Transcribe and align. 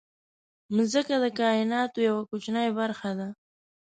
مځکه 0.75 1.15
د 1.23 1.25
کایناتو 1.39 1.97
یوه 2.09 2.21
کوچنۍ 2.29 2.69
برخه 2.79 3.09
ده. 3.19 3.27